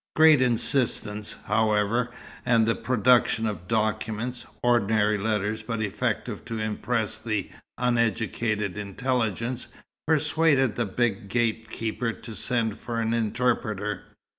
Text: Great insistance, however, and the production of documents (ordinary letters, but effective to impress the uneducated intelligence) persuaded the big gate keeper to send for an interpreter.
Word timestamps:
Great 0.15 0.41
insistance, 0.41 1.35
however, 1.45 2.09
and 2.43 2.65
the 2.65 2.73
production 2.73 3.45
of 3.45 3.67
documents 3.67 4.47
(ordinary 4.63 5.15
letters, 5.15 5.61
but 5.61 5.79
effective 5.79 6.43
to 6.43 6.57
impress 6.57 7.19
the 7.19 7.51
uneducated 7.77 8.79
intelligence) 8.79 9.67
persuaded 10.07 10.73
the 10.75 10.87
big 10.87 11.27
gate 11.29 11.69
keeper 11.69 12.11
to 12.11 12.33
send 12.35 12.79
for 12.79 12.99
an 12.99 13.13
interpreter. 13.13 14.05